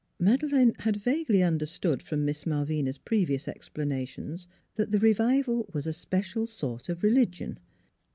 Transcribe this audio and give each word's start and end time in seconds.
Madeleine 0.19 0.73
had 0.79 0.95
vaguely 0.97 1.43
understood 1.43 2.01
from 2.01 2.25
Miss 2.25 2.47
Malvina's 2.47 2.97
previous 2.97 3.47
explanations 3.47 4.47
that 4.75 4.91
the 4.91 4.97
revival 4.97 5.69
was 5.73 5.85
a 5.85 5.93
special 5.93 6.47
sort 6.47 6.89
of 6.89 7.03
religion. 7.03 7.59